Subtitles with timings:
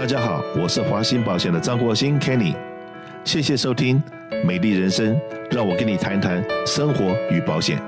[0.00, 2.54] 大家好，我是华兴保险的张国兴 Kenny，
[3.22, 4.02] 谢谢收听
[4.46, 5.14] 《美丽人生》，
[5.50, 7.78] 让我跟你谈谈生活与保险。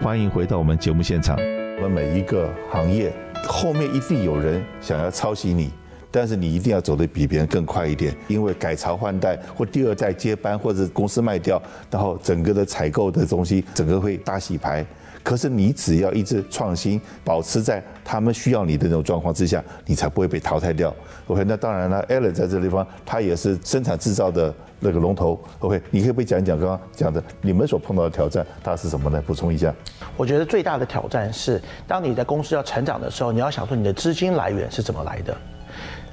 [0.00, 1.38] 欢迎回到我们节目现场。
[1.76, 3.12] 我们每一个行业
[3.44, 5.70] 后面一定有人想要抄袭你，
[6.14, 11.60] 但是你一定要走得比别人更快一点，因为改朝换代或第二代接班，或者公司卖掉，
[11.90, 14.86] 然后整个的采购的东西整个会大洗牌。
[15.24, 20.94] 可是你只要一直创新，保持在他们需要你的那种状况之下，你才不会被淘汰掉。
[21.26, 25.40] OK，那当然了，Allen 在这地方，他也是生产制造的那个龙头。
[25.58, 29.20] OK，你可以不讲一讲刚刚讲的你们所碰到的挑战，它是什么呢？
[29.26, 29.74] 补充一下。
[30.16, 35.34] 我觉得最大的挑战是，当你的公司要成长的时候，你要想说你的资金来源是怎么来的。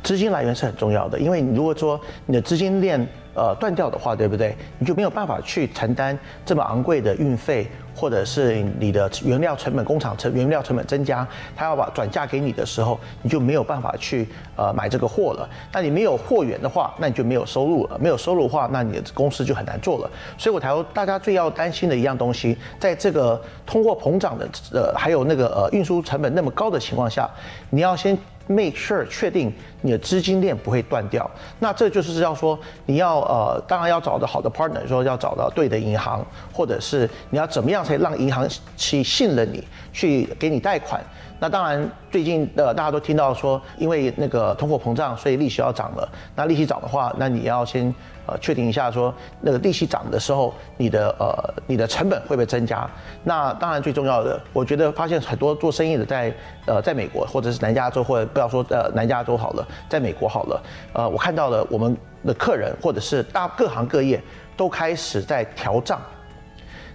[0.04, 3.00] 资金来源是很重要的，因为你如果说你的资金链
[3.34, 4.56] 呃断掉的话，对不对？
[4.80, 7.68] 你就没有办法去承担这么昂贵的运费。
[7.94, 11.28] 或者是你的原料成本、工厂成原料成本增加，
[11.58, 15.48] 他要把转嫁给你的时候，你就没有办法去呃买这个货了。
[15.74, 18.00] 那你没有货源的话，那你就没有收入了。
[18.00, 20.10] 没有收入的话，那你的公司就很难做了。
[20.38, 27.30] 所以我才，大家最要担心的一样东西，在这个通货膨胀的呃还有那个呃运输成本那么高的情况下，
[27.70, 28.18] 你要先。
[28.52, 41.02] Make sure 确定你的资金链不会断掉，那这就是要说你要呃，当然要找到好的 partner，说要找到对的银行，或者是你要怎么样才让银行去信任你，去给你贷款。
[41.42, 46.08] 那当然，最近呃，大家都听到说，因为那个通货膨胀，所以利息要涨了。
[46.36, 47.92] 那利息涨的话，那你要先
[48.28, 52.88] 呃确定一下，说那个利息涨的时候，你的呃你的成本会不会增加？
[53.24, 56.32] 那当然最重要的，我觉得发现很多做生意的在
[56.68, 64.22] 呃在美国或者是南加州，或者不要说呃南加州好了，在美国好了，呃，我看到了我们的客人或者是大各行各业
[64.56, 66.00] 都开始在调账，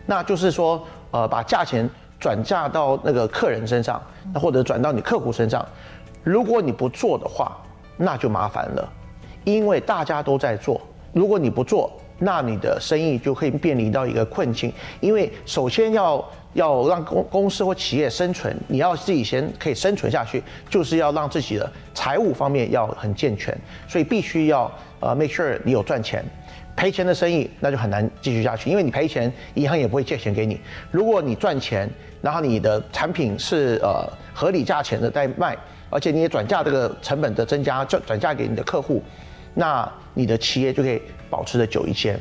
[0.07, 1.91] 那就是说呃把价钱。
[2.19, 5.65] 转嫁到那个客人身上，那或者转到你客户身上，
[6.23, 7.57] 如果你不做的话，
[7.97, 8.93] 那就麻烦了，
[9.45, 10.81] 因为大家都在做。
[11.13, 14.73] 如果你不做，那你的生意就可以面临到一个困境。
[15.01, 16.25] 因为首先要
[16.55, 23.57] 要让公公司或企业生存，你要自己先可以生存下去，就是要让自己的财务方面要很健全，
[23.87, 26.25] 所以必须要呃 make sure 你有赚钱。
[26.77, 30.61] 赔钱的生意那就很难继续下去，因为你赔钱，银行也不会借钱给你。
[30.91, 35.57] 如果你赚钱，然后你的产品是呃合理价钱的在卖，
[35.89, 39.03] 而且你也转嫁这个成本的增加，转转嫁给你的客户，
[39.55, 41.01] 那你的企业就可以
[41.31, 42.19] 保持的久一些。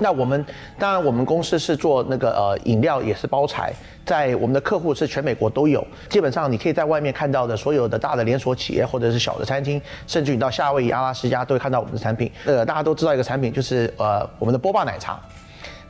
[0.00, 0.44] 那我们
[0.78, 3.72] 当然，我们公司是做那个呃饮料，也是包材，
[4.04, 5.86] 在我们的客户是全美国都有。
[6.08, 12.30] 基本上你可以在外面看到的所有的大的连锁企业或者是小的餐厅，甚至你到夏威夷、阿拉斯加都会看到我们的产品。
[12.46, 15.20] 呃，大家都知道一个产品就是呃我们的波霸奶茶。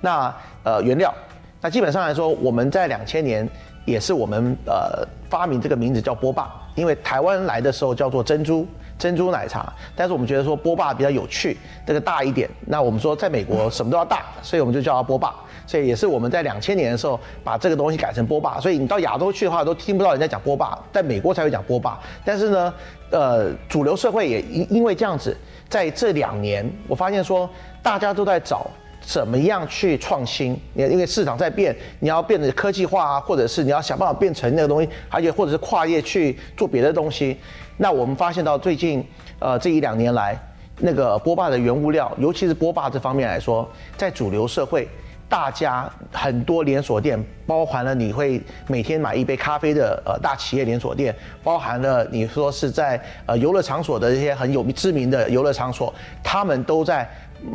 [0.01, 1.15] 那呃原料，
[1.61, 3.49] 那基本上来说，我们在两千年
[3.85, 8.67] 也是我们呃发明这个名字叫波霸，因为台湾来的时候叫做珍珠。
[9.03, 12.49] 珍珠奶茶，但是我们觉得说波霸比较有趣，这个大一点。
[12.69, 15.35] 那我们说在美国什么都要大，所以我们就叫它波霸。
[15.67, 18.61] 所以也是我们在两千年的时候把这个东西改成波霸。
[18.61, 21.99] 所以你到亚洲去的话，都听不到人家讲波霸，在美国才会讲波霸。
[22.25, 22.75] 但是呢，
[23.11, 25.37] 呃，主流社会也因因为这样子，
[25.69, 27.51] 在这两年，我发现说
[27.83, 28.69] 大家都在找
[29.01, 30.57] 怎么样去创新。
[30.77, 37.37] 因为市场在变，你要变得科技化啊，或者是你要想办法变成那个东西，而且或者是跨业去做别的东西。
[37.77, 39.05] 那我们发现到最近，
[39.39, 40.39] 呃，这一两年来，
[40.79, 44.89] 那个波霸的原物料，尤其是波霸这方面来说，在主流社会，
[45.29, 57.09] 大家很多连锁店，包含了你会每天买一杯咖啡的呃大企业连锁店，包含了你说是在呃游乐场所的这些很有知名的游乐场所，他们都在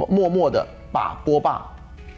[0.10, 1.66] 默默的把波霸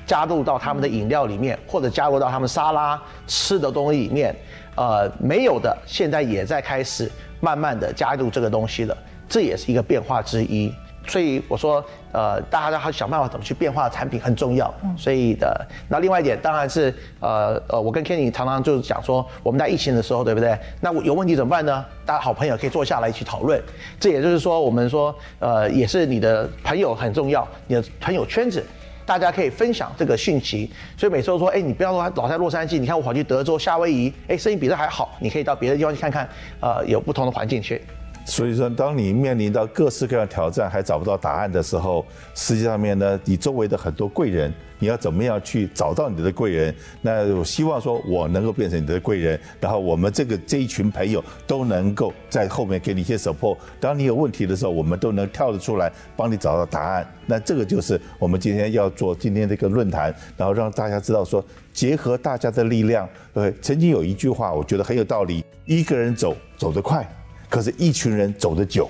[0.10, 4.36] 加入到他们的饮料里面，或者加入到他们沙拉吃的东西里面，
[4.76, 7.12] 呃，没有的现在也在开始。
[7.42, 8.98] 慢慢的加入这个东西了，
[9.30, 10.74] 这也是一个变化之一。
[11.08, 11.82] 所以我说，
[12.12, 14.74] 呃，大家要想办法怎么去变化产品很重要。
[14.98, 20.54] 所以的，那另外一点当然是，呃呃，我跟 Kenny 常常就是讲说，我们在疫情的时候，对不对？
[20.82, 21.86] 那有问题怎么办呢？
[22.06, 23.64] 大家好朋友可以坐下来一起讨论。
[24.02, 28.62] 这也就是说，我们说，呃，也是你的朋友很重要，你的朋友圈子。
[29.10, 36.30] 大家可以分享这个讯息，所以每次都说，哎，你不要说老在洛杉矶，你看我跑去德州、夏威夷，哎，生意比这还好，你可以到别的地方去看看，
[36.62, 37.82] 呃，有不同的环境去。
[38.30, 42.06] 所以说，当你面临到各式各样挑战还找不到答案的时候，
[42.36, 46.74] 实际上面呢，你周围的很多贵人，你要怎么样去找到你的贵人？
[47.02, 53.58] 那我希望说我能够变成你的贵人，然后我们这个这一群朋友都能够在后面给你一些 support。
[53.80, 57.06] 当你有问题的时候，我们都能跳得出来帮你找到答案。
[57.26, 61.44] 那这个就是我们今天要做今天这个论坛，然后让大家知道说，
[61.74, 63.10] 结合大家的力量。
[63.34, 67.08] 对，曾经有一句话，我觉得很有道理：一个人走走得快。
[67.50, 68.90] 可是，一群人走得久。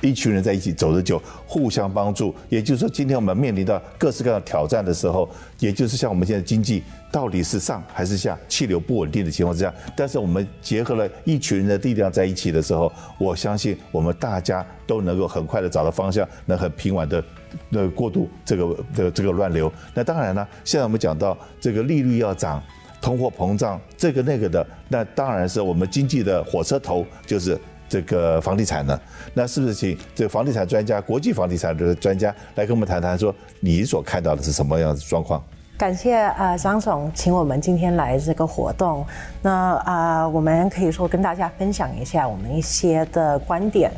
[0.00, 2.34] 一群人在一起走得久，互相帮助。
[2.48, 6.82] 也就是说，今天我们面临到各式各样的挑战的时候，也就是像我们现在经济
[7.12, 17.22] 到底是上还是下，气流不稳定的情况之下，但是我们结合了一群人的力量在一起的时候，我相信我们大家都能够很快的找到方向，能很平稳的
[17.68, 19.72] 那过渡这个的这个乱流。
[19.94, 22.60] 那当然呢，现在我们讲到这个利率要涨，
[23.00, 27.56] 通货膨胀这个那个的，那当然是我们经济的火车头就是。
[27.92, 28.98] 这个房地产呢，
[29.34, 35.44] 那是不是请这个房地产专家、国际房地产的专家来跟我们谈谈，说你所看到的是什么样的状况？
[35.82, 39.04] 感谢呃张总请我们今天来这个活动，
[39.42, 39.50] 那
[39.84, 43.90] 啊、我们可以说跟大家分享一下我们一些的观点。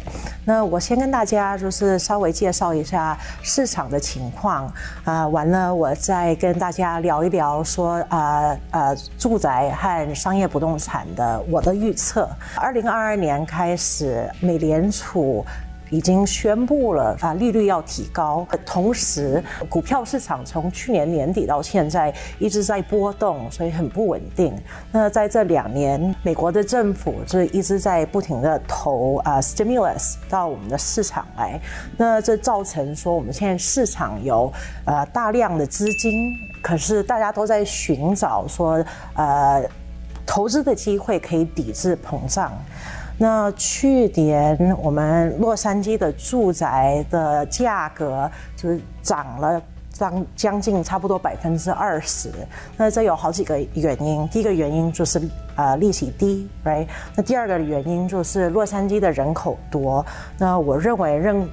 [0.47, 4.73] 那我先跟大家就是稍微介绍一下市场的情况
[5.05, 12.27] 啊、完了我再跟大家聊一聊说啊呃，呃住宅和商业不动产的我的预测。
[12.57, 15.45] 二零二二年开始，美联储。
[15.95, 18.45] 已经宣布了啊，利率要提高。
[18.67, 24.53] 同时，股票市场从去年年底到现在一直在波动，所以很不稳定。
[24.91, 31.61] 那在这两年，美国的政府就一直在不停地投啊 stimulus 到我们的市场来。
[31.97, 34.53] 那这造成说，我们现在市场有
[34.87, 39.63] 呃大量的资金，可是大家都在寻找说呃
[40.27, 42.53] 投资的机会可以抵制膨胀。
[43.17, 49.63] 那去年我们洛杉矶的住宅的价格就是涨了
[49.93, 52.29] 将将近差不多百分之二十。
[52.77, 55.23] 那这有好几个原因，第一个原因就是
[55.55, 56.89] 呃利息低，right？
[57.15, 60.05] 那第二个原因就是洛杉矶的人口多。
[60.37, 61.49] 那我认为认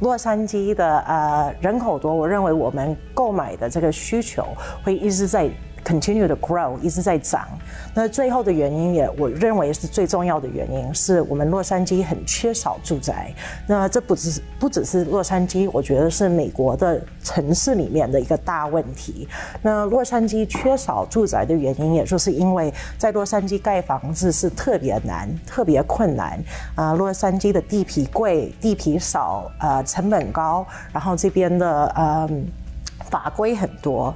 [0.00, 4.46] 洛杉矶的呃人口多，我认为我们购买的这个需求
[4.82, 5.50] 会一直在。
[5.84, 7.46] Continue to grow，一直在涨。
[7.92, 13.32] 那最后的原因也，我认为是最重要的原因，是我们洛杉矶很缺少住宅。
[13.66, 19.28] 那这不只是不只是洛杉矶，我觉得是美国的城市里面的一个大问题。
[19.60, 26.42] 那洛杉矶缺少住宅的原因，也就是因为在洛杉矶盖房子是特别难、特别困难。
[26.74, 32.28] 啊、洛杉矶的地皮贵、地皮少，呃，成本高，然后这边的呃
[33.10, 34.14] 法规很多。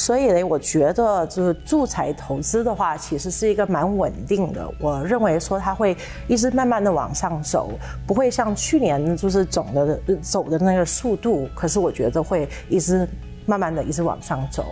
[0.00, 4.66] 所以呢，我觉得就是住宅投资的话，其实是一个蛮稳定的。
[4.80, 5.94] 我认为说它会
[6.26, 7.70] 一直慢慢的往上走，
[8.06, 11.46] 不会像去年就是总的走的那个速度。
[11.54, 13.06] 可是我觉得会一直
[13.44, 14.64] 慢慢的一直往上走。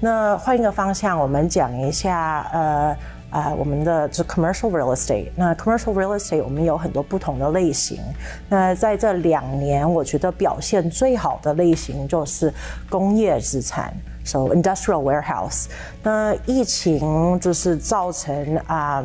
[0.00, 2.96] 那换一个方向，我们讲一下呃
[3.30, 5.30] 呃我们的就 commercial real estate。
[5.36, 8.00] 那 commercial real estate 我们有很多不同的类型。
[8.48, 12.52] 那在这两年，我觉得表现最好的类型就是
[12.90, 13.94] 工业资产。
[14.26, 15.66] So industrial warehouse，
[16.02, 19.04] 那疫情就是造成啊、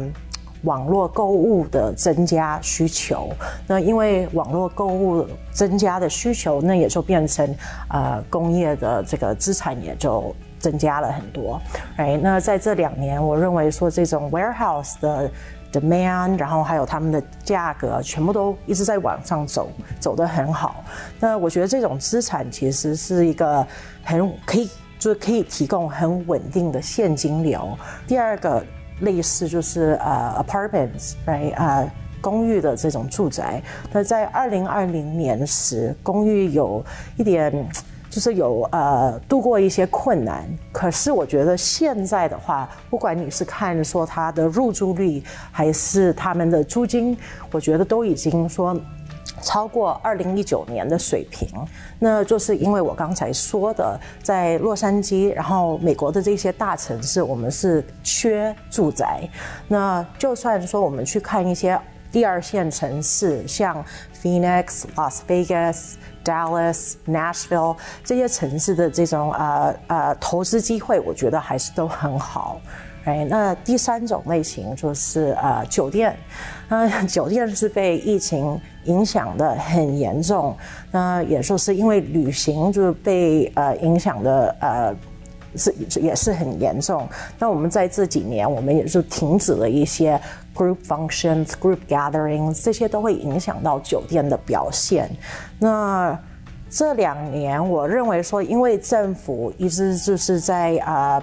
[0.64, 3.30] 网络购物的增加需求。
[3.68, 7.48] 那因为网络购物增加的需求，那也就变成
[7.88, 11.62] 啊、呃、工业的这个资产也就增加了很多。
[11.98, 15.30] 哎，那在这两年，我认为说这种 warehouse 的
[15.72, 19.70] demand，然后还有他们的价格，全部都一直在往上走，
[20.00, 20.84] 走得很好。
[21.20, 23.64] 那我觉得这种资产其实是一个
[24.04, 24.68] 很可以。
[25.01, 27.75] 就是可以提供很稳定的现金流。
[28.06, 28.63] 第二个
[29.00, 31.56] 类似就是呃、apartments，right？
[31.56, 31.83] 啊、
[32.21, 33.59] 公寓的这种住宅。
[33.92, 36.86] 那在二零二零年时，公寓有
[37.17, 37.51] 一点
[38.12, 40.48] 就是有呃度过一些困难。
[40.72, 47.17] 可是我觉得现在的话，不管你是看说它的入住率，还是他们的租金，
[47.51, 48.79] 我觉得都已经说。
[49.42, 51.48] 超过二零一九年的水平，
[52.00, 59.28] 那就是因为我刚才说的，在洛杉矶，然后美国的这些大城市，我们是缺住宅。
[59.68, 61.80] 那就算说我们去看一些
[62.12, 63.84] 第二线城市，像
[64.22, 72.60] Phoenix、Las Vegas、Dallas、Nashville 这些城市的这种呃呃投资机会，我觉得还是都很好。
[73.03, 76.15] 哎，那第三种类型就是呃酒店，
[76.70, 80.55] 呃 酒店是被疫情影响的很严重，
[80.91, 84.96] 那也就是因为旅行就被呃影响的呃
[85.55, 87.10] 是也是很严重。
[87.39, 90.22] 那我们在这几年，我们也是停止了一些
[90.55, 95.10] group functions、group gatherings，这些都会影响到酒店的表现。
[95.58, 96.15] 那
[96.70, 101.20] 这两年，我认为说，因为政府一直就是在啊。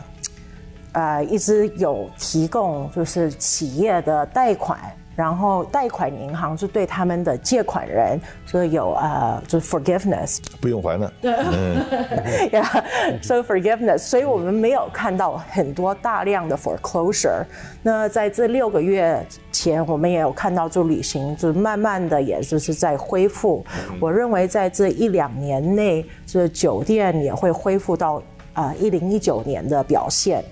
[0.99, 4.77] 呃，一直有提供就是企业的贷款，
[5.15, 11.13] 然后贷款银行就对他们的借款人就有呃，就是 forgiveness，不用还了。
[11.23, 11.77] 嗯，
[12.51, 17.45] Yeah，so forgiveness，所以我们没有看到很多大量的 foreclosure。
[17.81, 23.65] 那在这六个月前，我们也有看到，就旅行就慢慢的，也就是在恢复。
[24.01, 28.21] 我认为在这一两年内，这酒店也会恢复到
[28.53, 30.43] 啊一零一九年的表现。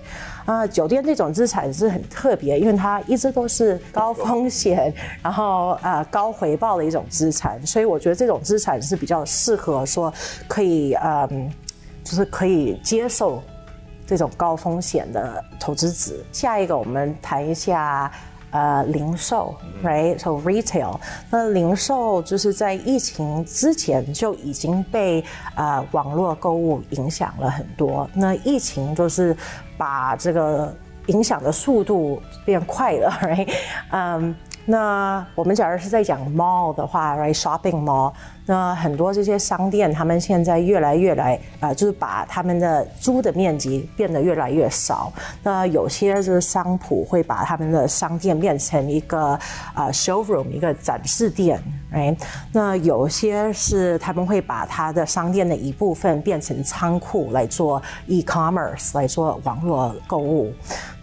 [0.47, 10.11] 啊，酒店这种资产是很特别，因为它一直都是高风险，然后啊高回报的一种资产，所以我觉得这种资产是比较适合说
[10.47, 11.51] 可以嗯，
[12.01, 13.43] 就是可以接受
[14.05, 16.15] 这种高风险的投资者。
[16.31, 18.11] 下一个我们谈一下。
[18.51, 20.97] 呃，零售，right，so retail，
[21.29, 25.23] 那零售就是在疫情之前就已经被
[25.55, 28.09] 呃网络购物影响了很多。
[28.13, 29.35] 那疫情就是
[29.77, 30.73] 把这个
[31.07, 33.53] 影响的速度变快了，right，
[33.91, 34.33] 嗯、um。
[34.69, 38.11] 那我们假如是在讲 mall 的话，right，shopping mall，
[38.45, 45.09] 那很多这些商店，他们现在越来越来，啊、就是把他们的租的面积变得越来越少。
[45.41, 49.39] 那有些就是商铺会把他们的商店变成一个
[49.73, 51.57] 啊、showroom，一个展示店
[51.89, 52.15] 哎
[52.51, 60.53] 那有些是他们会把他的商店的一部分变成仓库来做 e-commerce，来做网络购物。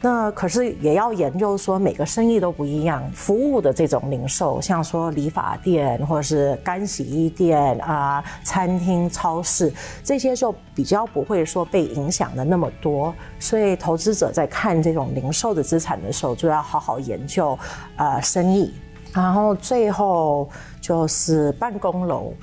[0.02, 9.72] 那可是也要研究说每个生意都不一样，服务的这种零售，像说理发店或者是干洗衣店啊、餐厅、超市
[10.02, 13.14] 这些就比较不会说被影响的那么多。
[13.38, 17.58] 所以投资者在看这种零售的资产的时候，就要好好研究
[17.96, 18.74] 啊、呃、生意。
[19.14, 22.34] 然后最后就是办公楼，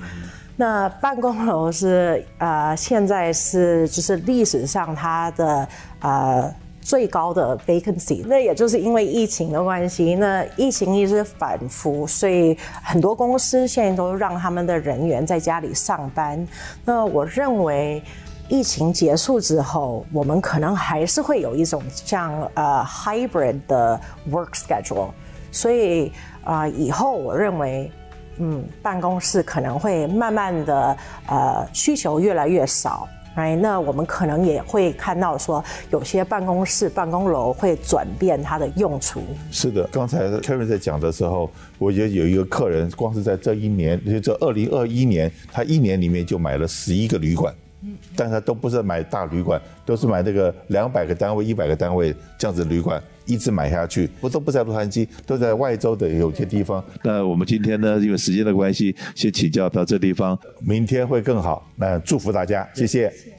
[0.56, 5.68] 那办公楼是啊、呃、现在是就是历史上它的。
[6.00, 6.52] 呃
[6.84, 16.44] 最高的 vacancy，那也就是因为疫情的关系，那疫情一直反复，所以很多公司现在都让他们的人员在家里上班。
[16.84, 18.02] 那我认为，
[18.48, 25.10] 疫情结束之后，我们可能还是会有一种像呃 hybrid 的 work schedule。
[25.52, 26.10] 所以
[26.44, 27.90] 啊、呃，以后我认为，
[28.38, 30.96] 嗯，办公室可能会慢慢的
[31.26, 33.08] 呃需求越来越少。
[33.34, 39.22] 哎，那我们可能也会看到说，有些办公室、办公楼会转变它的用处。
[39.50, 56.84] 是的，刚才 Karen 在讲的时候，我觉得有一个客人，光是在这一年，就这二零二一年，他一年里面就买了十一个旅馆，嗯，但他都不是买大旅馆，都是买那个两百个单位、一百个单位这样子的旅馆，一直买下去，不都不在洛杉矶，都在外州的有些地方。
[57.02, 61.70] 那我们今天呢，因为时间的关系，先请教到这地方，明天会更好。
[61.76, 63.10] 那祝福大家，谢谢。
[63.10, 63.31] 谢谢。